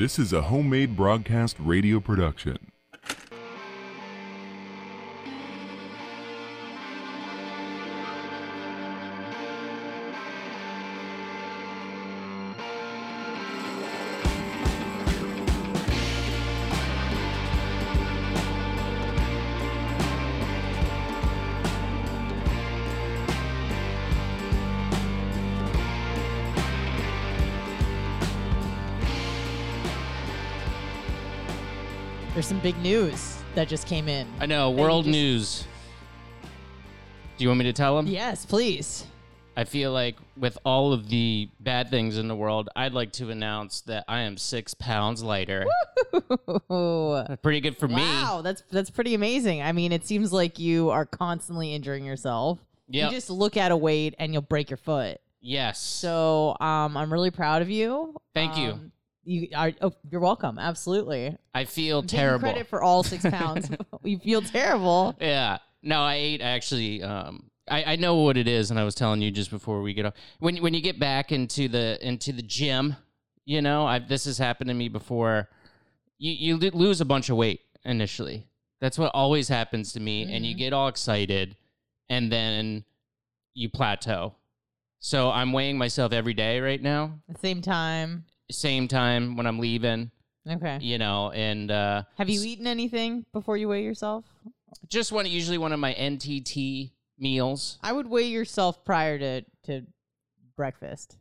[0.00, 2.69] This is a homemade broadcast radio production.
[32.62, 34.26] Big news that just came in.
[34.38, 35.64] I know, world just- news.
[37.38, 38.06] Do you want me to tell them?
[38.06, 39.06] Yes, please.
[39.56, 43.30] I feel like with all of the bad things in the world, I'd like to
[43.30, 45.66] announce that I am six pounds lighter.
[47.42, 47.96] Pretty good for me.
[47.96, 49.62] wow, that's that's pretty amazing.
[49.62, 52.58] I mean, it seems like you are constantly injuring yourself.
[52.88, 53.10] Yep.
[53.10, 55.18] You just look at a weight and you'll break your foot.
[55.40, 55.80] Yes.
[55.80, 58.14] So, um, I'm really proud of you.
[58.34, 58.52] Thank.
[58.54, 58.90] Um, You
[59.54, 59.72] are.
[59.80, 60.58] Oh, you're welcome.
[60.58, 61.36] Absolutely.
[61.54, 62.50] I feel terrible.
[62.50, 63.70] Credit for all six pounds.
[64.02, 65.16] you feel terrible.
[65.20, 65.58] Yeah.
[65.82, 67.02] No, I ate actually.
[67.02, 69.94] Um, I, I know what it is, and I was telling you just before we
[69.94, 70.14] get off.
[70.40, 72.96] When when you get back into the into the gym,
[73.44, 75.48] you know, I this has happened to me before.
[76.18, 78.46] You you lose a bunch of weight initially.
[78.80, 80.58] That's what always happens to me, and you Mhm.
[80.58, 81.56] get all excited,
[82.08, 82.84] and then
[83.54, 84.34] you plateau.
[84.98, 87.20] So I'm weighing myself every day right now.
[87.28, 88.24] At the same time.
[88.50, 90.10] Same time when I'm leaving,
[90.48, 90.78] Okay.
[90.80, 94.24] you know, and uh, Have you eaten anything before you weigh yourself?
[94.88, 97.78] just one usually one of my NTT meals.
[97.82, 99.82] I would weigh yourself prior to to
[100.56, 101.16] breakfast.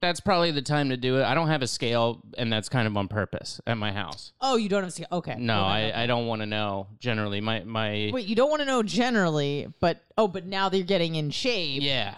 [0.00, 1.24] that's probably the time to do it.
[1.24, 4.32] I don't have a scale, and that's kind of on purpose at my house.
[4.40, 5.14] Oh, you don't have to.
[5.16, 5.36] Okay.
[5.38, 5.92] No, Okay, I, okay.
[6.02, 6.86] I don't want to know.
[6.98, 10.76] Generally, my my Wait, you don't want to know generally, but oh, but now that
[10.76, 12.14] you're getting in shape, yeah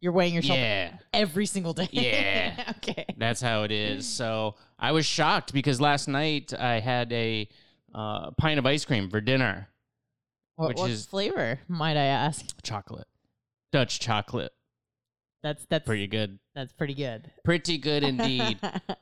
[0.00, 1.88] you're weighing yourself yeah every single day.
[1.90, 2.72] Yeah.
[2.78, 3.06] okay.
[3.16, 4.06] that's how it is.
[4.08, 7.48] So I was shocked because last night I had a
[7.94, 9.68] uh, pint of ice cream for dinner,
[10.56, 12.44] What, Which what is- flavor, might I ask?
[12.62, 13.06] chocolate,
[13.72, 14.52] Dutch chocolate,
[15.42, 17.30] That's that's pretty good, that's pretty good.
[17.44, 18.58] pretty good indeed.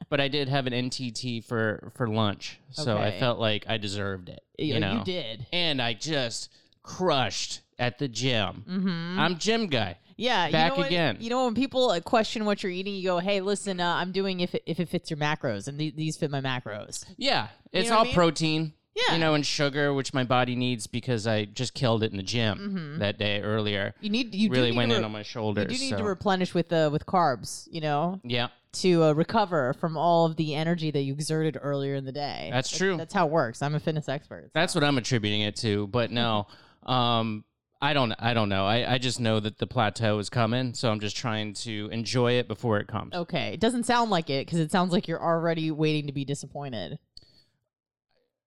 [0.09, 4.29] but I did have an NTT for for lunch, so I felt like I deserved
[4.29, 4.41] it.
[4.59, 5.47] You, you, know, you did.
[5.53, 6.53] and I just
[6.85, 8.65] crushed at the gym.
[8.69, 9.19] Mm-hmm.
[9.19, 9.99] I'm gym guy.
[10.17, 11.17] Yeah, Back you know what- again.
[11.21, 14.13] You know when people uh, question what you're eating, you go, "Hey, listen, uh, I'm
[14.13, 17.49] doing if it, if it fits your macros, and th- these fit my macros." Yeah,
[17.73, 18.15] it's know all I mean?
[18.15, 18.73] protein.
[18.95, 19.15] Yeah.
[19.15, 22.23] You know, and sugar, which my body needs because I just killed it in the
[22.23, 23.93] gym that day earlier.
[24.01, 25.65] You need you really need went to in on my shoulders.
[25.73, 29.13] You do need so- to replenish with uh, with carbs, you know, yeah, to uh,
[29.15, 32.51] recover from all of the energy that you exerted earlier in the day.
[32.53, 32.97] That's true.
[32.97, 33.63] That's how it works.
[33.63, 34.51] I'm a fitness expert.
[34.55, 35.89] that's what I'm attributing it to.
[35.89, 36.47] But no,
[36.85, 37.45] um,
[37.85, 38.13] I don't.
[38.19, 38.67] I don't know.
[38.67, 42.33] I, I just know that the plateau is coming, so I'm just trying to enjoy
[42.33, 43.15] it before it comes.
[43.15, 43.53] okay.
[43.55, 46.99] It doesn't sound like it because it sounds like you're already waiting to be disappointed.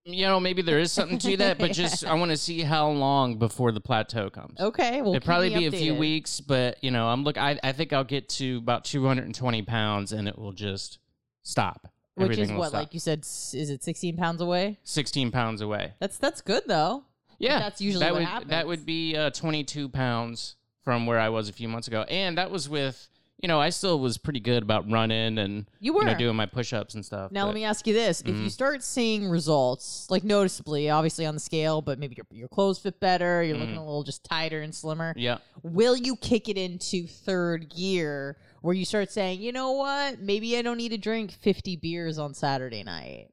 [0.06, 2.90] You know, maybe there is something to that, but just I want to see how
[2.90, 4.58] long before the plateau comes.
[4.60, 7.38] Okay, well, It'd probably be a few weeks, but you know, I'm look.
[7.38, 11.00] I, I think I'll get to about 220 pounds, and it will just
[11.44, 11.90] stop.
[12.16, 12.80] which Everything is will what, stop.
[12.80, 14.80] like you said, s- is it 16 pounds away?
[14.84, 15.94] 16 pounds away.
[16.00, 17.04] That's that's good though.
[17.40, 18.50] Yeah, that's usually that what would happens.
[18.52, 22.38] that would be uh, 22 pounds from where I was a few months ago, and
[22.38, 23.10] that was with
[23.40, 26.04] you know I still was pretty good about running and You were.
[26.06, 27.32] know doing my push-ups and stuff.
[27.32, 28.44] Now but- let me ask you this: If Mm-hmm.
[28.46, 32.80] you start seeing results, like noticeably, obviously on the scale, but maybe your your clothes
[32.80, 35.12] fit better, you're looking a little just tighter and slimmer.
[35.12, 35.20] Mm-hmm.
[35.20, 40.20] Yeah, Will you kick it into third gear where you start saying, you know what,
[40.20, 43.28] maybe I don't need to drink 50 beers on Saturday night,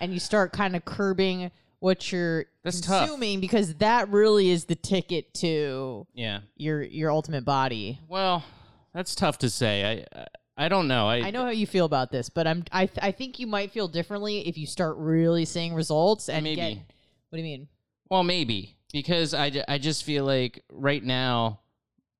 [0.00, 3.18] and you start kind of curbing what you're That's tough.
[3.18, 6.40] because that really is the ticket to yeah.
[6.56, 8.00] your your ultimate body.
[8.08, 8.44] Well,
[8.92, 10.04] that's tough to say.
[10.14, 10.26] I I,
[10.66, 11.08] I don't know.
[11.08, 13.46] I I know how you feel about this, but I'm I th- I think you
[13.46, 16.56] might feel differently if you start really seeing results and Maybe.
[16.56, 16.78] get.
[17.30, 17.68] What do you mean?
[18.10, 21.60] Well, maybe because I, I just feel like right now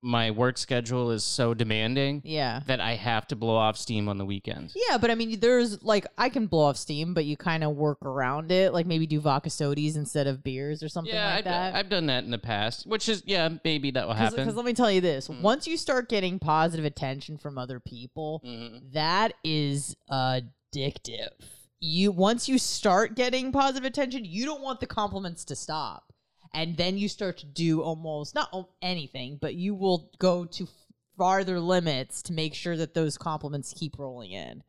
[0.01, 2.61] my work schedule is so demanding Yeah.
[2.67, 4.73] that I have to blow off steam on the weekends.
[4.89, 7.75] Yeah, but I mean, there's like I can blow off steam, but you kind of
[7.75, 11.37] work around it, like maybe do vodka sodas instead of beers or something Yeah, like
[11.39, 11.75] I've, that.
[11.75, 14.37] I've done that in the past, which is yeah, maybe that will happen.
[14.37, 15.41] Because let me tell you this: Mm.
[15.41, 18.93] once you start getting positive attention from other people, Mhm.
[18.93, 21.29] that is addictive.
[21.81, 26.11] You once you start getting positive attention, you don't want the compliments to stop,
[26.53, 28.49] and then you start to do almost not
[28.81, 30.67] anything, but you will go to
[31.17, 34.63] farther limits to make sure that those compliments keep rolling in.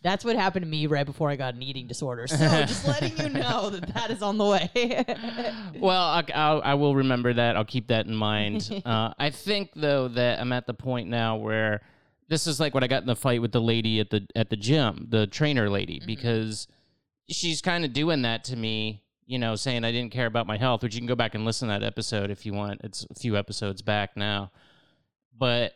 [0.00, 2.26] That's what happened to me right before I got an eating disorder.
[2.28, 4.70] So just letting you know that that is on the way.
[5.80, 7.56] Well, I, I'll, I will remember that.
[7.56, 8.82] I'll keep that in mind.
[8.84, 11.80] uh, I think though that I'm at the point now where
[12.28, 14.50] this is like what I got in the fight with the lady at the at
[14.50, 16.06] the gym, the trainer lady, Mhm.
[16.06, 16.66] because
[17.30, 20.56] she's kind of doing that to me, you know, saying I didn't care about my
[20.56, 22.80] health, which you can go back and listen to that episode if you want.
[22.82, 24.50] It's a few episodes back now.
[25.36, 25.74] But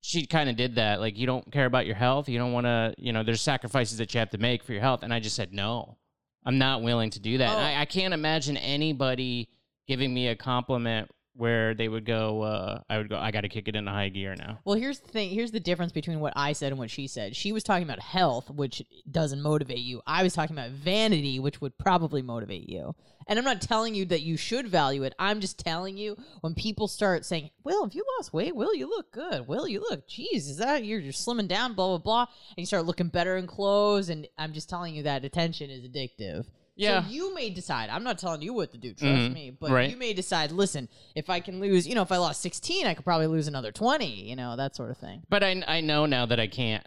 [0.00, 1.00] she kind of did that.
[1.00, 2.28] Like, you don't care about your health.
[2.28, 4.82] You don't want to, you know, there's sacrifices that you have to make for your
[4.82, 5.02] health.
[5.02, 5.98] And I just said, no,
[6.46, 7.50] I'm not willing to do that.
[7.50, 7.58] Oh.
[7.58, 9.48] I, I can't imagine anybody
[9.88, 13.48] giving me a compliment where they would go, uh, I would go, I got to
[13.48, 14.58] kick it into high gear now.
[14.64, 15.30] Well, here's the thing.
[15.30, 17.34] Here's the difference between what I said and what she said.
[17.34, 20.02] She was talking about health, which doesn't motivate you.
[20.06, 22.94] I was talking about vanity, which would probably motivate you.
[23.26, 25.14] And I'm not telling you that you should value it.
[25.18, 28.88] I'm just telling you when people start saying, "Will, if you lost weight, Will, you
[28.88, 29.46] look good.
[29.46, 32.66] Will, you look, geez, is that you're, you're slimming down, blah blah blah," and you
[32.66, 34.08] start looking better in clothes.
[34.08, 36.46] And I'm just telling you that attention is addictive.
[36.80, 37.02] Yeah.
[37.04, 37.90] So you may decide.
[37.90, 38.94] I'm not telling you what to do.
[38.94, 39.32] Trust Mhm.
[39.34, 39.50] me.
[39.50, 39.90] But Right.
[39.90, 40.50] you may decide.
[40.50, 43.46] Listen, if I can lose, you know, if I lost 16, I could probably lose
[43.48, 44.28] another 20.
[44.28, 45.22] You know, that sort of thing.
[45.28, 46.84] But I, I know now that I can't.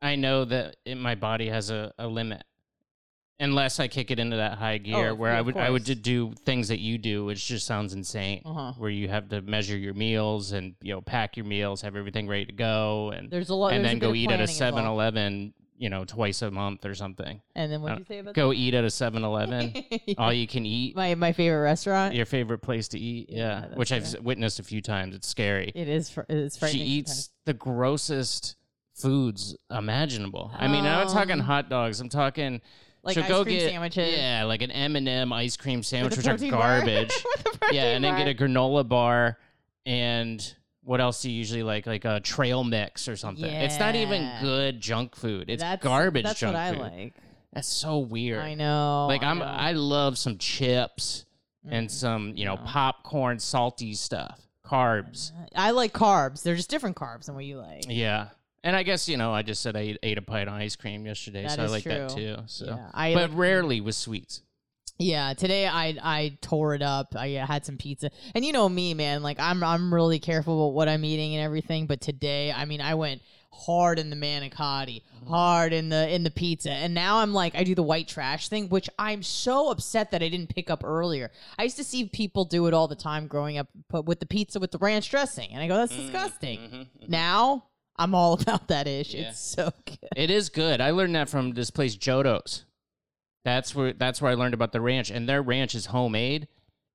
[0.00, 2.42] I know that it, my body has a, a limit.
[3.40, 6.32] Unless I kick it into that high gear of- where I would I would do
[6.44, 8.42] things that you do, which just sounds insane.
[8.44, 8.72] Uh-huh.
[8.78, 12.28] Where you have to measure your meals and you know pack your meals, have everything
[12.28, 13.72] ready to go, and There's a lot.
[13.72, 17.42] and then go eat at a 7-Eleven, you know, twice a month or something.
[17.56, 20.14] And then what uh, did you say about Go eat at a 7-Eleven, that?
[20.18, 20.94] all you can eat.
[20.94, 22.14] my my favorite restaurant.
[22.14, 25.16] Your favorite place to eat, Yeah, yeah, which I've witnessed a few times.
[25.16, 25.72] It's scary.
[25.74, 26.08] It is.
[26.08, 27.30] Fr- it's she eats sometimes.
[27.46, 28.56] the grossest
[28.94, 30.52] foods imaginable.
[30.56, 32.00] I mean, I'm not talking Um, hot dogs.
[32.00, 32.60] I'm talking
[33.02, 34.14] Like she'll ice go cream get sandwiches.
[34.16, 37.12] yeah, like an M and m ice cream sandwich, which are garbage.
[37.72, 39.38] Yeah, and then get a granola bar
[39.84, 41.86] and what else do you usually like?
[41.86, 43.44] Like a trail mix or something.
[43.44, 43.62] Yeah.
[43.62, 45.48] It's not even good junk food.
[45.48, 47.14] It's that's, garbage That's junk what I like.
[47.52, 48.40] That's so weird.
[48.40, 49.06] I know.
[49.08, 49.44] Like I I'm know.
[49.44, 51.26] I love some chips
[51.68, 52.62] and Mm, some, you know, no.
[52.64, 54.40] popcorn, salty stuff.
[54.66, 55.32] Carbs.
[55.54, 56.42] I like carbs.
[56.42, 57.84] They're just different carbs than what you like.
[57.88, 58.28] Yeah.
[58.64, 60.76] And I guess, you know, I just said I ate, ate a pint of ice
[60.76, 62.36] cream yesterday, That so I like that too.
[62.46, 64.42] So Yeah, but like- rarely with sweets.
[64.98, 67.16] Yeah, today I I tore it up.
[67.16, 69.22] I had some pizza, and you know me, man.
[69.22, 71.86] Like I'm I'm really careful about what I'm eating and everything.
[71.86, 73.22] But today, I mean, I went
[73.52, 75.26] hard in the manicotti, mm-hmm.
[75.28, 78.48] hard in the in the pizza, and now I'm like I do the white trash
[78.48, 81.30] thing, which I'm so upset that I didn't pick up earlier.
[81.58, 84.26] I used to see people do it all the time growing up, but with the
[84.26, 86.58] pizza with the ranch dressing, and I go, that's mm-hmm, disgusting.
[86.58, 87.08] Mhm.
[87.08, 87.64] Now
[87.96, 89.14] I'm all about that ish.
[89.14, 89.30] Yeah.
[89.30, 89.98] It's so good.
[90.16, 90.80] It is good.
[90.80, 92.64] I learned that from this place Jodo's.
[93.44, 96.48] That's where that's where I learned about the ranch, and their ranch is homemade.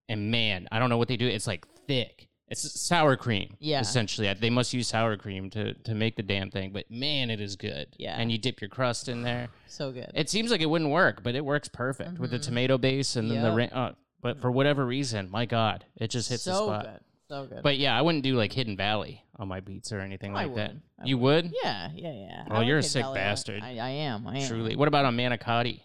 [0.09, 1.27] And man, I don't know what they do.
[1.27, 2.29] It's like thick.
[2.49, 3.57] It's sour cream.
[3.59, 3.81] Yeah.
[3.81, 6.71] essentially, they must use sour cream to to make the damn thing.
[6.71, 7.87] But man, it is good.
[7.97, 8.15] Yeah.
[8.17, 9.49] and you dip your crust in there.
[9.67, 10.09] So good.
[10.13, 12.43] It seems like it wouldn't work, but it works perfect with the Mhm.
[12.43, 13.73] tomato base and then the ranch.
[13.73, 13.91] ra- uh,
[14.21, 16.83] But for whatever reason, my God, it just hits so the spot.
[16.85, 16.99] good.
[17.27, 17.63] So good.
[17.63, 20.55] But yeah, I wouldn't do like Hidden Valley on my pizza or anything I like
[20.55, 20.71] that.
[20.99, 21.53] I You would?
[21.63, 22.45] yeah, yeah, yeah.
[22.49, 23.15] Oh, I you're a sick Valley.
[23.19, 23.61] bastard.
[23.61, 24.25] I, I am.
[24.25, 24.47] I am.
[24.47, 24.77] Truly.
[24.77, 25.81] What about on manicotti?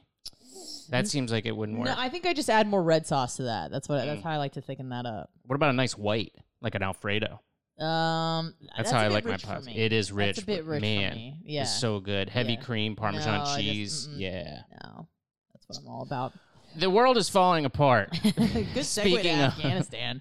[0.90, 1.87] That seems like it wouldn't work.
[1.87, 3.70] No, I think I just add more red sauce to that.
[3.70, 4.05] That's what.
[4.05, 4.25] That's Mm.
[4.25, 5.31] how I like to thicken that up.
[5.46, 7.40] what about a nice white, like an Alfredo?
[7.79, 9.70] Um, That's, a how I bit like my rich for pasta.
[9.70, 9.76] me.
[9.76, 10.37] It is rich.
[10.37, 11.38] That's a bit but rich man, for me.
[11.44, 11.62] Yeah.
[11.62, 12.29] It's so good.
[12.29, 12.61] Heavy Yeah.
[12.61, 14.08] cream, Parmesan No, I just- cheese.
[14.08, 14.20] mm-mm.
[14.20, 14.61] yeah.
[14.84, 15.08] no,
[15.52, 16.32] that's what I'm all about.
[16.76, 18.11] The world is falling apart.
[18.23, 20.20] Good segue Speaking to of- Afghanistan.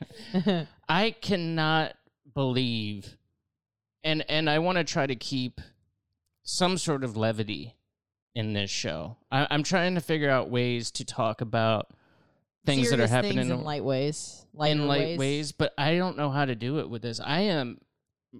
[0.90, 1.94] I cannot
[2.34, 3.16] believe,
[4.04, 5.62] and and I want to try to keep
[6.44, 7.76] some sort of levity
[8.36, 9.18] in this show.
[9.32, 11.88] I, I'm trying to figure out ways to talk about
[12.66, 14.46] things that are happening in, in light ways.
[14.60, 15.52] In light ways.
[15.52, 17.20] but I don't know how to do it with this.
[17.20, 17.80] I am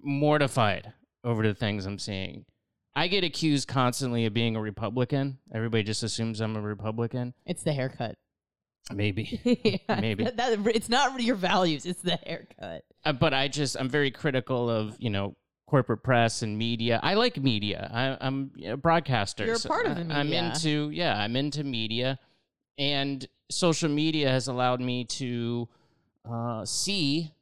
[0.02, 0.92] mortified
[1.24, 2.44] over the things I'm seeing.
[2.94, 5.38] I get accused constantly of being a Republican.
[5.54, 7.32] Everybody just assumes I'm a Republican.
[7.46, 8.16] It's the haircut.
[8.92, 9.40] Maybe.
[9.88, 10.24] Yeah, Maybe.
[10.24, 11.86] that, that- it's not your values.
[11.86, 12.84] It's the haircut.
[13.04, 15.36] Uh, but I just I'm very critical of you know
[15.72, 17.00] corporate press and media.
[17.02, 17.90] I like media.
[17.90, 19.46] I, I'm a broadcaster.
[19.46, 21.18] You're a part of the I'm into yeah.
[21.18, 22.18] I'm into media,
[22.76, 25.66] and social media has allowed me to
[26.30, 27.32] uh, see.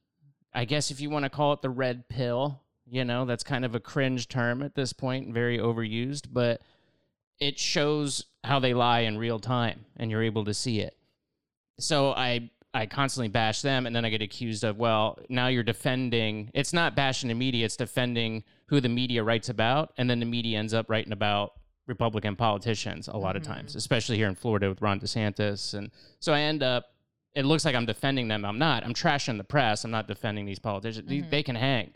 [0.54, 3.64] I guess if you want to call it the red pill, you know that's kind
[3.64, 6.62] of a cringe term at this point, and very overused, but
[7.40, 10.96] it shows how they lie in real time, and you're able to see it
[11.80, 15.62] so I I constantly bash them, and then I get accused of well, now you're
[15.62, 16.50] defending.
[16.54, 20.26] It's not bashing the media; it's defending who the media writes about, and then the
[20.26, 21.52] media ends up writing about
[21.86, 23.52] Republican politicians a lot of mm-hmm.
[23.54, 26.86] times, especially here in Florida with Ron DeSantis, and so I end up.
[27.34, 28.44] It looks like I'm defending them.
[28.44, 28.84] I'm not.
[28.84, 29.84] I'm trashing the press.
[29.84, 31.08] I'm not defending these politicians.
[31.08, 31.30] They- mm-hmm.
[31.30, 31.92] They can hang,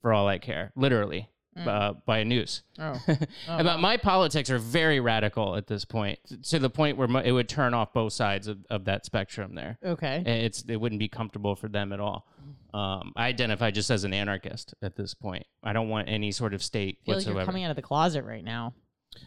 [0.00, 0.72] for all I care.
[0.74, 2.62] Literally, uh, by a noose.
[2.78, 3.00] Oh.
[3.48, 7.32] About my politics are very radical at this point, to the point where mo- it
[7.32, 9.54] would turn off both sides of, of that spectrum.
[9.54, 10.22] There, Okay.
[10.26, 12.26] it's it wouldn't be comfortable for them at all.
[12.72, 15.44] Um, I identify just as an anarchist at this point.
[15.62, 17.38] I don't want any sort of state I feel like whatsoever.
[17.40, 18.74] you're coming out of the closet right now.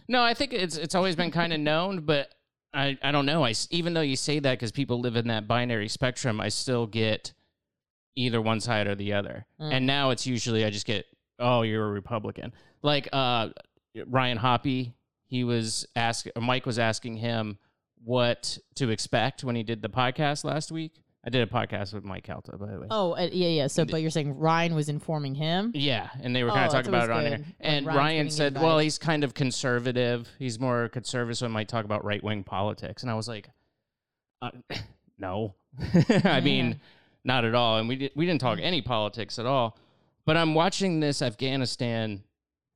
[0.07, 2.29] No, I think it's it's always been kind of known, but
[2.73, 3.43] I I don't know.
[3.43, 6.87] I even though you say that because people live in that binary spectrum, I still
[6.87, 7.33] get
[8.15, 9.45] either one side or the other.
[9.59, 9.73] Mm.
[9.73, 11.05] And now it's usually I just get
[11.43, 12.53] oh you're a Republican.
[12.81, 13.49] Like uh,
[14.07, 14.93] Ryan Hoppy,
[15.25, 17.57] he was ask Mike was asking him
[18.03, 20.93] what to expect when he did the podcast last week.
[21.25, 22.87] I did a podcast with Mike Calta, by the way.
[22.91, 23.67] Oh, uh, yeah, yeah.
[23.67, 25.71] So, but you're saying Ryan was informing him?
[25.73, 28.29] Yeah, and they were Oh, kind of talking about it on good, And Ryan's Ryan
[28.29, 30.27] said, "Well, he's kind of conservative.
[30.37, 33.47] He's more conservative, so he might talk about right wing politics." And I was like,
[34.41, 34.51] uh,
[35.17, 35.55] "No,
[36.25, 36.81] I mean,
[37.23, 39.77] not at all." And we did, we didn't talk any politics at all.
[40.25, 42.23] But I'm watching this Afghanistan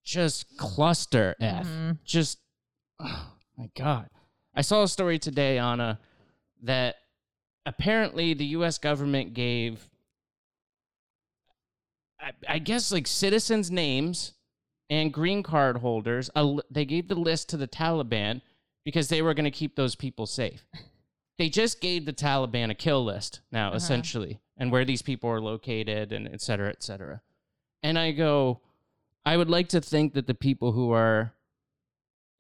[0.04, 1.98] just cluster f, Mhm.
[2.04, 2.40] just
[3.00, 4.10] oh my god.
[4.54, 6.00] I saw a story today, Anna,
[6.64, 6.96] that
[7.66, 8.78] apparently the U.S.
[8.78, 9.90] government gave
[12.20, 14.34] I, I guess like citizens' names
[14.90, 16.30] and green card holders.
[16.36, 18.42] A, they gave the list to the Taliban
[18.84, 20.66] because they were going to keep those people safe.
[21.38, 23.76] They just gave the Taliban a kill list now, Uh-huh.
[23.78, 27.22] essentially, and where these people are located, and et cetera, et cetera.
[27.88, 28.60] And I go,
[29.26, 31.32] I would like to think that the people who are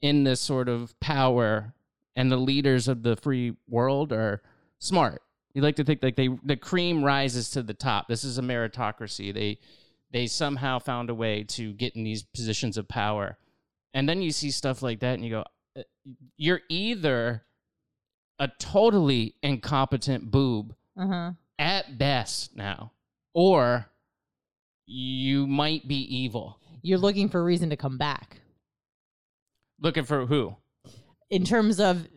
[0.01, 1.73] in this sort of power
[2.17, 4.41] and the leaders of the free world are
[4.79, 5.21] smart.
[5.53, 8.07] You like to think like they the cream rises to the top.
[8.09, 9.33] This is a meritocracy.
[9.33, 9.59] They
[10.11, 13.37] they somehow found a way to get in these positions of power.
[13.93, 15.43] And then you see stuff like that and you go
[15.77, 15.83] uh,
[16.35, 17.43] you're either
[18.37, 21.31] a totally incompetent boob Uh huh.
[21.57, 22.91] at best now
[23.33, 23.87] or
[24.87, 26.59] you might be evil.
[26.81, 28.39] You're looking for a reason to come back.
[29.79, 30.55] Looking for who?
[31.29, 32.07] In terms of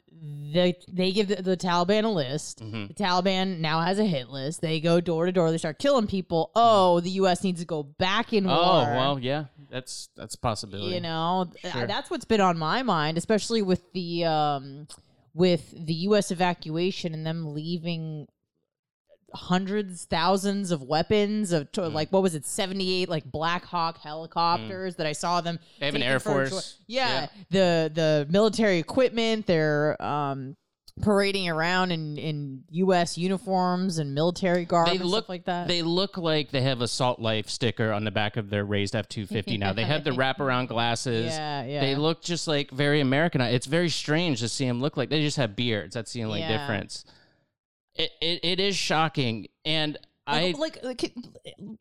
[0.52, 2.60] the, they give the, the Taliban a list.
[2.62, 2.88] Mhm.
[2.88, 4.60] The Taliban now has a hit list.
[4.60, 5.50] They go door to door.
[5.50, 6.50] They start killing people.
[6.54, 7.42] Oh, the U.S.
[7.44, 8.56] needs to go back in war.
[8.56, 9.44] Oh, well, yeah.
[9.70, 10.94] That's that's a possibility.
[10.94, 11.86] you know Sure.
[11.86, 14.88] that's what's been on my mind especially with the um
[15.32, 18.26] with the us evacuation and them leaving
[19.34, 21.92] hundreds thousands of weapons of to, Mm.
[21.92, 25.94] like what was it 78 like black hawk helicopters that i saw them They have
[25.94, 26.78] an Air for a jo- Force.
[26.86, 30.56] yeah, the the military equipment they're um
[31.02, 36.18] parading around in in us uniforms and military garb They look like that They look
[36.18, 39.24] like they have a Salt Life sticker on the back of their raised F two
[39.26, 39.72] fifty now.
[39.72, 41.32] They have the wraparound glasses.
[41.32, 43.40] yeah yeah They look just like very American.
[43.40, 45.94] It's very strange to see them look like they just have beards.
[45.94, 46.58] That's the only Yeah.
[46.58, 47.04] difference.
[48.00, 51.14] It, it it is shocking, and I like, like, like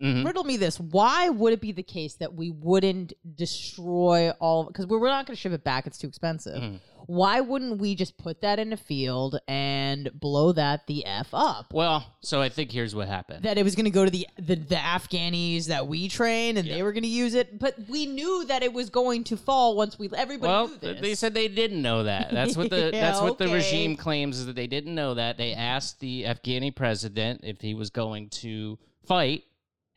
[0.02, 0.26] Mhm.
[0.26, 4.88] riddle me this why would it be the case that we wouldn't destroy all because
[4.88, 6.80] we're, we're not going to ship it back it's too expensive Mhm.
[7.10, 11.74] Why wouldn't we just put that in a field and blow that the f up
[11.74, 13.44] well, so I think here's what happened.
[13.44, 16.68] that it was going to go to the, the the afghanis that we trained and
[16.68, 19.76] they were going to use it but we knew that it was going to fall
[19.76, 22.32] once we everybody well, knew this they said they didn't know that.
[22.32, 23.54] That's what the Yeah, that's what the okay.
[23.54, 25.38] regime claims is that they didn't know that.
[25.38, 29.44] They asked the Afghani president if he was going to fight,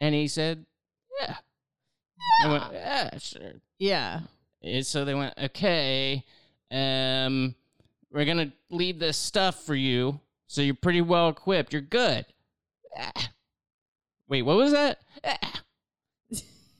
[0.01, 0.67] and he said,
[1.21, 1.37] "Yeah."
[2.45, 3.53] Went, yeah, sure.
[3.79, 4.21] yeah
[4.63, 6.25] And so they went, okay,
[6.73, 7.55] um,
[8.11, 11.73] we're gonna leave this stuff for you, so you're pretty well equipped.
[11.73, 12.27] You're good.
[12.97, 13.31] Ah.
[14.29, 14.99] Wait, what was that?
[15.25, 15.63] Ah.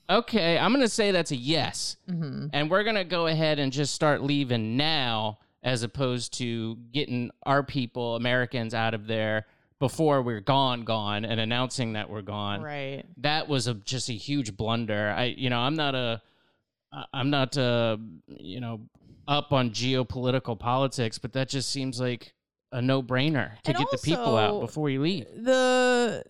[0.09, 3.95] Okay, I'm gonna say that's a yes, hmm and we're gonna go ahead and just
[3.95, 9.45] start leaving now, as opposed to getting our people, Americans, out of there
[9.79, 14.13] before we're gone, gone, and announcing that we're gone right that was a just a
[14.13, 15.13] huge blunder.
[15.17, 16.21] I you know I'm not a
[17.13, 17.97] I'm not uh
[18.27, 18.81] you know
[19.27, 22.33] up on geopolitical politics, but that just seems like
[22.71, 25.25] a no brainer to And get the people out before you leave.
[25.35, 26.23] the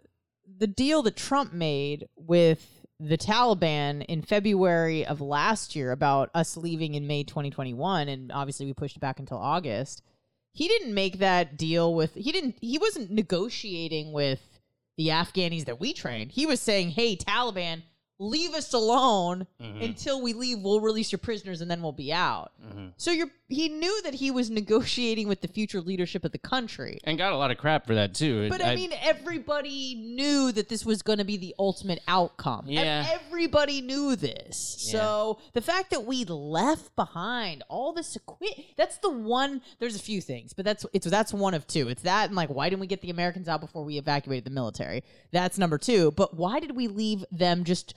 [0.58, 6.56] the deal that Trump made with the Taliban in February of last year about us
[6.56, 10.04] leaving in May 2021 and obviously we pushed it back until August.
[10.52, 14.60] He didn't make that deal with he didn't he wasn't negotiating with
[14.98, 16.32] the Afghanis that we trained.
[16.34, 17.82] He was saying, "Hey Taliban,
[18.20, 19.84] leave us alone Mhm.
[19.84, 20.60] until we leave.
[20.60, 22.94] We'll release your prisoners and then we'll be out." Mhm.
[22.98, 26.98] So you're he knew that he was negotiating with the future leadership of the country.
[27.04, 28.50] And got a lot of crap for that too.
[28.50, 32.66] But I, mean, everybody knew that this was going to be the ultimate outcome.
[32.68, 33.08] Yeah.
[33.12, 34.86] everybody knew this.
[34.88, 34.92] Yeah.
[35.00, 39.62] So the fact that we left behind all this equipment, that's the one.
[39.80, 41.90] There's a few things, but that's it's that's one of two.
[41.90, 44.52] It's that and like, why didn't we get the Americans out before we evacuated the
[44.52, 45.04] military?
[45.32, 46.12] That's number two.
[46.12, 47.94] But why did we leave them just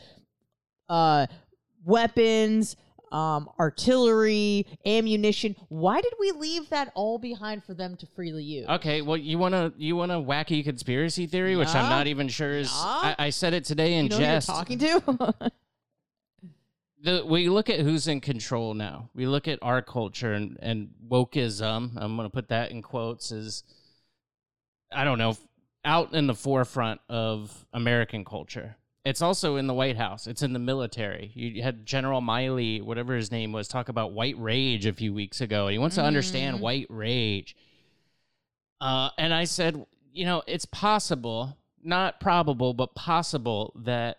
[0.89, 1.27] uh
[1.85, 2.77] weapons,
[3.13, 5.57] um, artillery, ammunition.
[5.69, 8.67] Why did we leave that all behind for them to freely use?
[8.69, 12.53] Okay, well, you wanna you want a wacky conspiracy theory, which I'm not even sure
[12.53, 12.71] is.
[12.71, 12.85] Yeah.
[12.85, 14.49] I, I said it today in you know who you're jest.
[14.49, 15.53] talking to?
[17.03, 19.09] the we look at who's in control now.
[19.15, 21.93] We look at our culture and and wokeism.
[21.97, 23.33] I'm going to put that in quotes.
[23.33, 23.65] Is
[24.93, 25.37] I don't know
[25.85, 28.77] out in the forefront of American culture.
[29.07, 30.27] It's also in the White House.
[30.27, 31.31] It's in the military.
[31.37, 35.41] You had General Milley, whatever his name was, talk about white rage a few weeks
[35.41, 35.69] ago.
[35.69, 36.61] He wants to understand Mhm.
[36.61, 37.55] white rage.
[38.81, 44.19] Uh, and I said, you know, it's possible, not probable, but possible that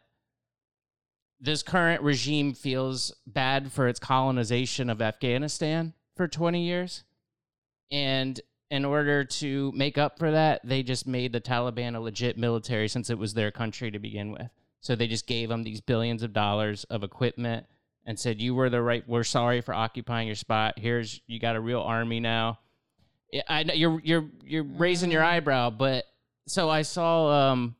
[1.37, 7.03] this current regime feels bad for its colonization of Afghanistan for 20 years.
[7.91, 8.39] And
[8.71, 12.87] in order to make up for that, they just made the Taliban a legit military
[12.87, 14.49] since it was their country to begin with.
[14.81, 17.65] So they just gave them these billions of dollars of equipment
[18.05, 19.07] and said, "You were the right.
[19.07, 20.79] We're sorry for occupying your spot.
[20.79, 22.59] Here's you got a real army now."
[23.31, 26.05] Yeah, I know you're you're you're raising your eyebrow, but
[26.47, 27.75] so I saw um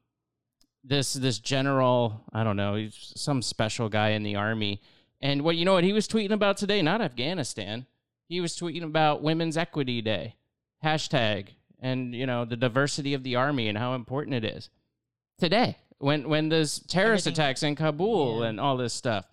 [0.84, 4.82] this this general I don't know he's some special guy in the army,
[5.22, 6.82] and what you know what he was tweeting about today?
[6.82, 7.86] Not Afghanistan.
[8.28, 10.36] He was tweeting about Women's Equity Day,
[10.84, 11.48] hashtag,
[11.80, 14.70] and you know the diversity of the army and how important it is
[15.40, 18.48] today when when there's terrorist Everything- attacks in Kabul Yeah.
[18.50, 19.30] and all this stuff.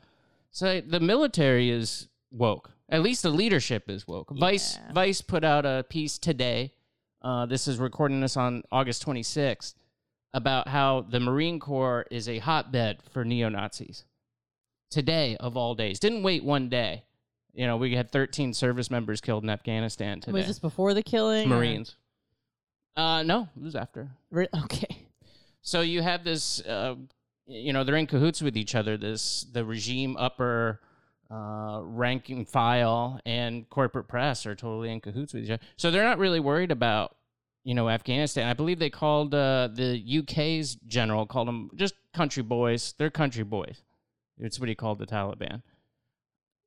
[0.50, 2.70] So the military is woke.
[2.88, 4.30] At least the leadership is woke.
[4.30, 4.92] Vice Yeah.
[4.92, 6.72] Vice put out a piece today.
[7.22, 9.74] Uh, this is recording this on August 26th
[10.34, 14.04] about how the Marine Corps is a hotbed for neo Nazis.
[14.90, 17.04] Today of all days, didn't wait one day.
[17.52, 20.32] You know, we had 13 service members killed in Afghanistan today.
[20.32, 21.46] Was this before the killing?
[21.50, 21.96] or- Marines?
[22.96, 24.10] Uh, no, it was after.
[24.30, 25.03] Re- Okay.
[25.64, 26.94] So you have this, uh,
[27.46, 28.98] you know, they're in cahoots with each other.
[28.98, 30.80] This the regime upper
[31.30, 35.62] uh, ranking file and corporate press are totally in cahoots with each other.
[35.78, 37.16] So they're not really worried about,
[37.64, 38.46] you know, Afghanistan.
[38.46, 42.92] I believe they called uh, the UK's general called them just country boys.
[42.98, 43.82] They're country boys.
[44.38, 45.62] It's what he called the Taliban.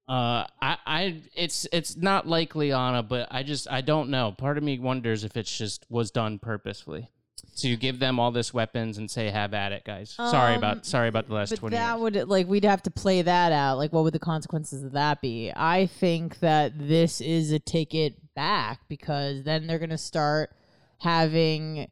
[0.09, 4.31] Uh, I, I, it's, it's not likely, Anna, but I just, I don't know.
[4.31, 7.09] Part of me wonders if it's just was done purposefully
[7.57, 10.85] to give them all this weapons and say, "Have at it, guys." sorry Um, about,
[10.85, 12.01] sorry about the last But twenty that years.
[12.01, 13.77] would like we'd have to play that out.
[13.77, 15.51] Like, what would the consequences of that be?
[15.55, 20.51] I think that this is a ticket back because then they're gonna start
[20.99, 21.89] having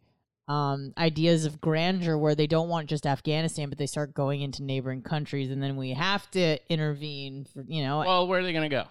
[0.48, 4.62] um, ideas of grandeur where they don't want just Afghanistan, but they start going into
[4.64, 7.46] neighboring countries, and then we have to intervene.
[7.52, 8.84] For you know, well, where are they gonna go?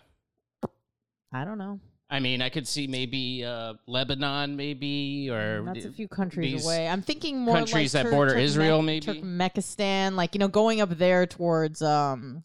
[1.32, 1.80] I don't know.
[2.10, 6.86] I mean, I could see maybe uh, Lebanon, maybe, or That's a few countries away.
[6.86, 9.06] I'm thinking more countries like that Tur- border Israel, maybe?
[9.06, 12.42] Turkmenistan, like you know, going up there towards um,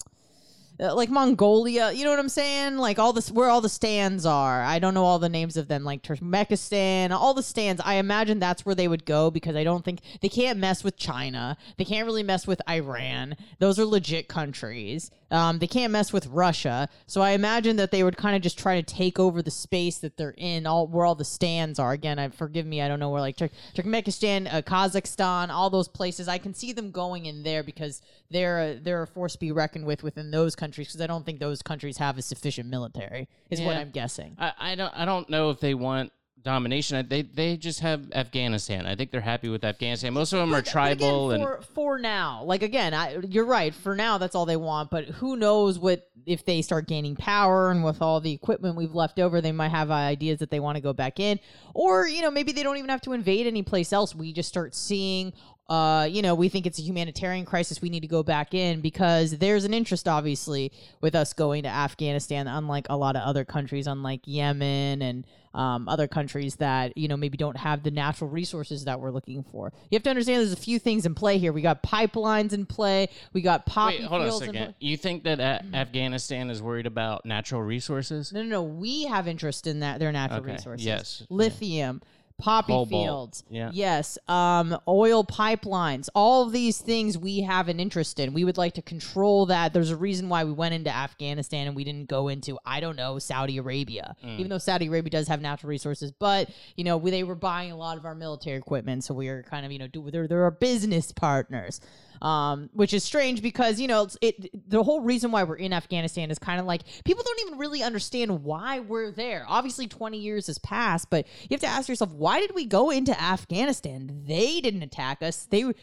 [0.79, 1.91] uh, like Mongolia.
[1.91, 2.77] You know what I'm saying?
[2.77, 4.63] Like all this, where all the stands are.
[4.63, 5.83] I don't know all the names of them.
[5.83, 7.81] Like Turkmenistan, all the stands.
[7.83, 10.95] I imagine that's where they would go because I don't think they can't mess with
[10.95, 11.57] China.
[11.77, 13.35] They can't really mess with Iran.
[13.59, 15.11] Those are legit countries.
[15.31, 16.89] Um, they can't mess with Russia.
[17.07, 19.99] So I imagine that they would kind of just try to take over the space
[19.99, 21.91] that they're in, all where all the stands are.
[21.91, 25.87] Again, I forgive me, I don't know where like Turk Turkmenistan, uh, Kazakhstan, all those
[25.87, 26.27] places.
[26.27, 29.51] I can see them going in there because they're a, they're a force to be
[29.51, 30.87] reckoned with within those countries.
[30.87, 33.27] Because I don't think those countries have a sufficient military.
[33.49, 34.35] Is what I'm guessing.
[34.39, 36.11] I, I don't, I don't know if they want
[36.43, 37.07] domination.
[37.09, 38.85] They, they just have Afghanistan.
[38.85, 40.13] I think they're happy with Afghanistan.
[40.13, 43.17] Most of them are But- but tribal again, and for, for now like again I,
[43.27, 46.87] you're right for now that's all they want but who knows what if they start
[46.87, 50.51] gaining power and with all the equipment we've left over they might have ideas that
[50.51, 51.39] they want to go back in
[51.73, 54.49] or you know maybe they don't even have to invade any place else we just
[54.49, 55.33] start seeing
[55.69, 57.79] uh, you know, we think it's a humanitarian crisis.
[57.79, 61.69] We need to go back in because there's an interest, obviously, with us going to
[61.69, 67.07] Afghanistan, unlike a lot of other countries, unlike Yemen and um, other countries that, you
[67.07, 69.71] know, maybe don't have the natural resources that we're looking for.
[69.89, 71.51] You have to understand there's a few things in play here.
[71.51, 74.75] We got pipelines in play, we got poppy Wait, hold on a second.
[74.79, 78.31] You think that a- Afghanistan is worried about natural resources?
[78.31, 78.63] No, no, no.
[78.63, 80.85] We have interest in that their natural Okay, resources.
[80.85, 81.23] yes.
[81.29, 82.01] Lithium,
[82.39, 83.43] poppy Cobalt, fields.
[83.49, 83.69] yeah.
[83.73, 84.17] Yes.
[84.27, 86.09] Um, oil pipelines.
[86.15, 88.33] All of these things we have an interest in.
[88.33, 89.73] We would like to control that.
[89.73, 92.95] There's a reason why we went into Afghanistan and we didn't go into, I don't
[92.95, 94.15] know, Saudi Arabia.
[94.23, 94.39] Mm.
[94.39, 97.71] Even though Saudi Arabia does have natural resources, but you know, we, they were buying
[97.71, 100.27] a lot of our military equipment, so we are kind of, you know, do they're
[100.27, 101.81] they're our business partners
[102.21, 104.69] um, which is strange because you know it.
[104.69, 107.83] The whole reason why we're in Afghanistan is kind of like people don't even really
[107.83, 109.45] understand why we're there.
[109.47, 112.89] Obviously, twenty years has passed, but you have to ask yourself, why did we go
[112.89, 114.23] into Afghanistan?
[114.25, 115.47] They didn't attack us.
[115.49, 115.73] They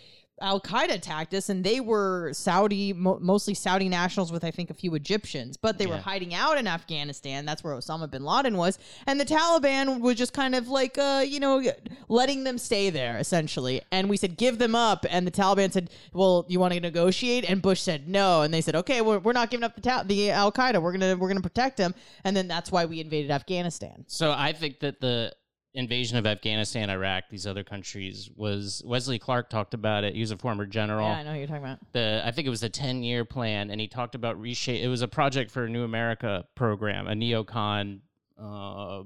[0.41, 4.69] Al Qaeda attacked us, and they were Saudi, mo- mostly Saudi nationals with I think
[4.69, 7.47] a few Egyptians, but they were hiding out in Afghanistan.
[7.47, 11.25] That's where Osama bin Laden was, and the Taliban was just kind of like, uh,
[11.27, 11.63] you know,
[12.09, 13.81] letting them stay there essentially.
[13.91, 17.49] And we said, give them up, and the Taliban said, well, you want to negotiate?
[17.49, 20.05] And Bush said no, and they said, okay, we're, we're not giving up the ta-
[20.05, 20.83] the Al Qaeda.
[20.83, 21.95] We're gonna we're gonna protect them,
[22.25, 24.05] and then that's why we invaded Afghanistan.
[24.07, 25.33] So I think that the
[25.77, 30.15] invasion of Afghanistan, Iraq, these other countries was Wesley Clark talked about it.
[30.15, 31.07] He was a former general.
[31.07, 31.79] Yeah, I know you're talking about.
[31.93, 34.89] the I think it was a 10 year plan and he talked about reshape it
[34.89, 38.01] was a project for a new America program a neocon
[38.41, 39.03] uh,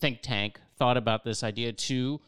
[0.00, 2.20] think tank thought about this idea too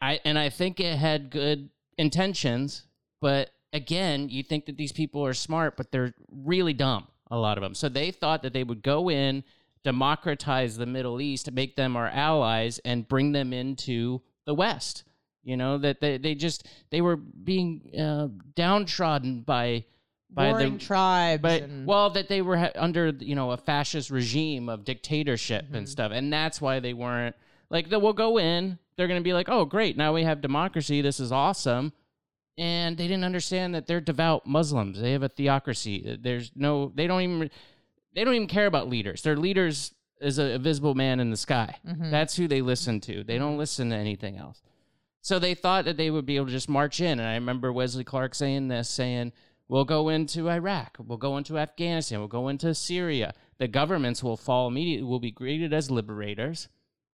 [0.00, 2.84] I and I think it had good intentions
[3.20, 7.56] but again you think that these people are smart but they're really dumb a lot
[7.58, 9.44] of them so they thought that they would go in
[9.84, 15.04] democratize the Middle East make them our allies and bring them into the West
[15.42, 19.84] you know that they, they just they were being uh, downtrodden by
[20.32, 21.42] by Warring the tribes.
[21.42, 25.66] but and- well that they were ha- under you know a fascist regime of dictatorship
[25.72, 27.34] and stuff and that's why they weren't
[27.70, 30.40] like they will go in they're going to be like oh great now we have
[30.40, 31.92] democracy this is awesome
[32.58, 37.06] and they didn't understand that they're devout muslims they have a theocracy there's no they
[37.06, 37.50] don't even
[38.14, 41.76] they don't even care about leaders their leaders is a visible man in the sky
[41.86, 42.10] Mhm.
[42.10, 44.62] that's who they listen to they don't listen to anything else
[45.22, 47.18] so they thought that they would be able to just march in.
[47.20, 49.32] And I remember Wesley Clark saying this, saying,
[49.68, 53.34] We'll go into Iraq, we'll go into Afghanistan, we'll go into Syria.
[53.58, 56.68] The governments will fall immediately, will be greeted as liberators,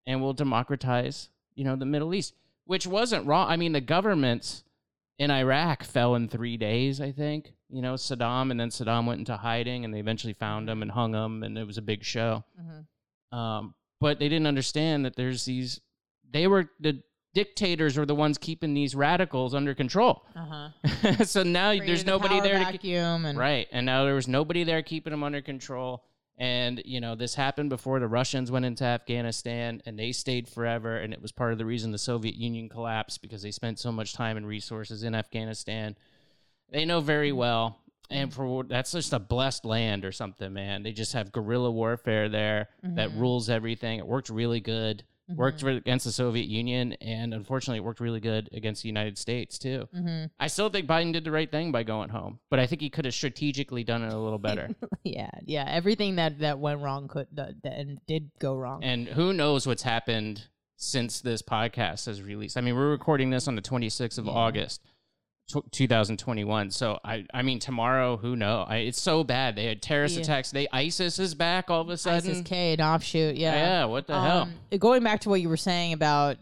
[0.07, 2.35] and will democratize, you know, the Middle East.
[2.65, 3.49] Which wasn't wrong.
[3.51, 4.63] I mean, the governments
[5.19, 7.55] in Iraq fell in three days, I think.
[7.68, 10.90] You know, Saddam, and then Saddam went into hiding, and they eventually found him and
[10.90, 12.44] hung him, and it was a big show.
[12.61, 13.37] Mhm.
[13.37, 15.81] Um, but they didn't understand that there's these.
[16.31, 17.02] They were the
[17.37, 20.24] dictators were the ones keeping these radicals under control.
[20.35, 21.24] Uh-huh.
[21.24, 24.14] so now there's Created a nobody power there to keep, and right, and now there
[24.14, 26.02] was nobody there keeping them under control.
[26.38, 30.96] And you know this happened before the Russians went into Afghanistan, and they stayed forever.
[30.96, 33.90] And it was part of the reason the Soviet Union collapsed because they spent so
[33.92, 35.96] much time and resources in Afghanistan.
[36.70, 37.79] They know very well,
[38.11, 40.83] and for that's just a blessed land or something, man.
[40.83, 43.18] They just have guerrilla warfare there that Mhm.
[43.20, 43.98] rules everything.
[43.98, 45.05] It worked really good.
[45.29, 45.79] Worked Mhm.
[45.79, 49.88] against the Soviet Union, and unfortunately, it worked really good against the United States too.
[49.92, 50.31] Mhm.
[50.38, 52.90] I still think Biden did the right thing by going home, but I think he
[52.90, 54.68] could have strategically done it a little better.
[55.05, 55.64] yeah, yeah.
[55.66, 58.85] Everything that that went wrong could that, that and did go wrong.
[58.85, 60.44] and who knows what's happened
[60.76, 62.57] since this podcast has released.
[62.57, 64.33] I mean, we're recording this on the 26th of Yeah.
[64.33, 64.81] August,
[65.49, 66.71] tw 2021.
[66.71, 68.67] So I, I mean, tomorrow, who knows?
[68.69, 69.55] I, it's so bad.
[69.57, 70.23] They had terrorist Yeah.
[70.23, 70.51] attacks.
[70.51, 72.31] They ISIS is back all of a sudden.
[72.31, 73.37] ISIS K, an offshoot.
[73.37, 73.55] Yeah.
[73.55, 74.49] yeah, what the hell?
[74.73, 76.39] Um, Going back to what you were saying about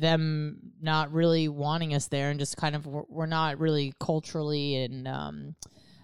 [0.00, 5.06] them not really wanting us there and just kind of we're, not really culturally and
[5.08, 5.54] um,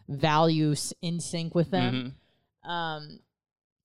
[0.09, 2.15] values in sync with them.
[2.65, 2.69] Mhm.
[2.69, 3.21] Um,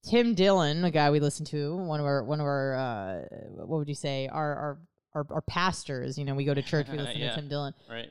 [0.04, 3.80] Tim Dillon, a guy we listen to, one of our one of our uh, what
[3.80, 4.78] would you say, our our
[5.14, 6.18] our, our pastors.
[6.18, 7.30] You know, we go to church, we listen Yeah.
[7.32, 7.74] to Tim Dillon.
[7.90, 8.10] Right.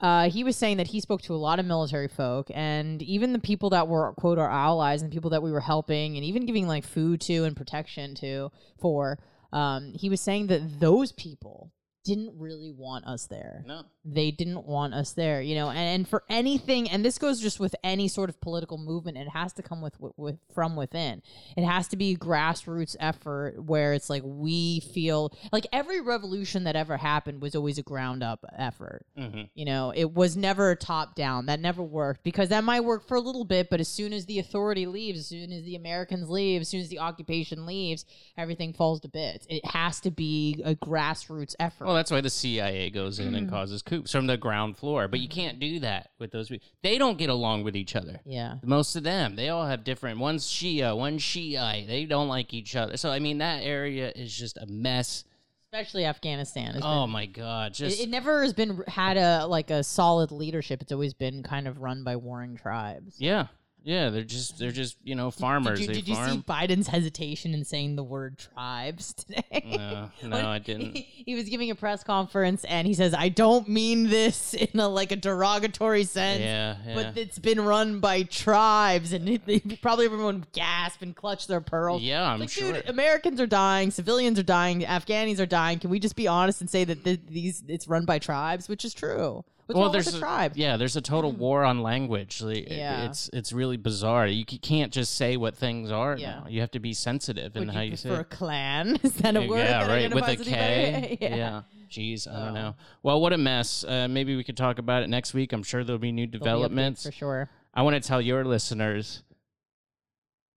[0.00, 3.34] Uh, he was saying that he spoke to a lot of military folk and even
[3.34, 6.46] the people that were quote our allies and people that we were helping and even
[6.46, 9.18] giving like food to and protection to for
[9.52, 11.70] um, he was saying that those people
[12.14, 13.82] didn't really want us there No.
[14.04, 17.58] they didn't want us there you know and, and for anything and this goes just
[17.60, 21.22] with any sort of political movement it has to come with, with, from within
[21.56, 26.76] it has to be grassroots effort where it's like we feel like every revolution that
[26.76, 31.14] ever happened was always a ground up effort hmm you know, it was never top
[31.14, 31.46] down.
[31.46, 34.26] That never worked because that might work for a little bit, but as soon as
[34.26, 38.04] the authority leaves, as soon as the Americans leave, as soon as the occupation leaves,
[38.38, 39.46] everything falls to bits.
[39.50, 41.86] It has to be a grassroots effort.
[41.86, 43.50] Well, that's why the CIA goes in and mm.
[43.50, 45.06] causes coups from the ground floor.
[45.06, 45.32] But you mm.
[45.32, 46.66] can't do that with those people.
[46.82, 48.20] They don't get along with each other.
[48.24, 48.54] yeah.
[48.62, 50.18] Most of them, they all have different.
[50.18, 51.86] One's Shia, one's Shiite.
[51.86, 52.96] They don't like each other.
[52.96, 55.24] So I mean, that area is just a mess.
[55.70, 56.74] Especially Afghanistan.
[56.74, 59.84] It's Oh been- my god, it, just it never has been had a like a
[59.84, 60.80] solid leadership.
[60.80, 63.16] It's always been kind of run by warring tribes.
[63.18, 63.48] yeah,
[63.84, 64.10] yeah.
[64.10, 65.78] They're just they're just you know farmers.
[65.80, 66.38] Did you, did you see.
[66.48, 70.10] Biden's hesitation in saying the word tribes today?
[70.22, 70.96] no, no, I didn't.
[70.96, 74.78] He, he was giving a press conference and he says, "I don't mean this in
[74.80, 76.94] a like a derogatory sense." Yeah, yeah.
[76.94, 81.60] But it's been run by tribes, and it, it- probably everyone gasped and clutched their
[81.60, 82.02] pearls.
[82.02, 82.72] yeah, I'm Like, sure.
[82.72, 85.78] dude, Americans are dying, civilians are dying, Afghanis are dying.
[85.78, 88.84] Can we just be honest and say that th- these it's run by tribes, which
[88.84, 90.52] is true, What's well, there's the a, tribe?
[90.56, 92.42] yeah, there's a total war on language.
[92.42, 93.04] Like, Yeah.
[93.06, 94.26] it's it's really bizarre.
[94.26, 96.40] You can't just say what things are Yeah.
[96.40, 96.46] now.
[96.48, 98.08] You have to be sensitive in Would how you say.
[98.08, 98.30] prefer it.
[98.30, 98.96] clan?
[99.02, 99.58] Is that a Yeah, word?
[99.64, 100.14] yeah, right.
[100.14, 100.52] With a K.
[100.54, 101.18] anybody?
[101.20, 101.62] yeah.
[101.90, 102.52] Jeez, I don't So.
[102.54, 102.74] know.
[103.02, 103.84] Well, what a mess.
[103.84, 105.52] Uh, maybe we could talk about it next week.
[105.52, 107.04] I'm sure there'll be new There'll be developments.
[107.04, 107.50] for sure.
[107.74, 109.22] I want to tell your listeners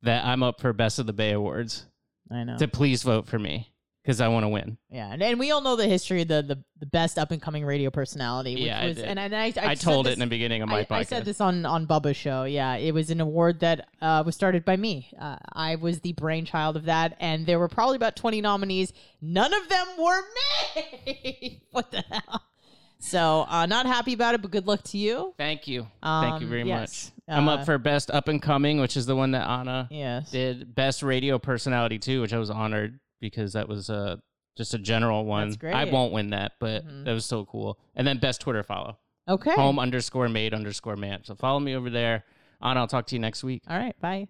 [0.03, 1.85] that I'm up for Best of the Bay Awards.
[2.31, 2.57] I know.
[2.57, 3.71] To please vote for me
[4.03, 4.77] because I want to win.
[4.91, 7.41] Yeah, and, and we all know the history of the the, the best up and
[7.41, 8.55] coming radio personality.
[8.55, 9.05] Which Yeah, I was, did.
[9.05, 10.95] and, and I, I, I, told this- it in the beginning of my I, podcast.
[10.97, 12.43] I said this on on Bubba's show.
[12.43, 15.09] Yeah, it was an award that uh, was started by me.
[15.19, 18.91] Uh, I was the brainchild of that, and there were probably about twenty nominees.
[19.21, 20.21] None of them were
[21.05, 21.63] me.
[21.71, 22.41] what the hell?
[22.99, 25.33] So, uh, not happy about it, but good luck to you.
[25.37, 25.87] Thank you.
[26.01, 27.11] Thank you Um, very yes.
[27.27, 27.35] much.
[27.37, 30.31] I'm Uh, up for Best Up and Coming, which is the one that Anna Yes.
[30.31, 30.73] did.
[30.73, 34.17] Best Radio Personality too, which I was honored because that was uh,
[34.57, 35.55] just a general one.
[35.59, 37.05] That's I won't win that, but Mhm.
[37.05, 37.79] that was so cool.
[37.95, 38.97] And then Best Twitter follow.
[39.29, 39.55] Okay.
[39.55, 41.23] Home underscore made underscore man.
[41.23, 42.25] So follow me over there.
[42.61, 43.63] Anna, I'll talk to you next week.
[43.69, 43.97] All right.
[44.01, 44.27] Bye.